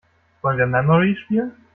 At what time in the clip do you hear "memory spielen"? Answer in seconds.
0.65-1.51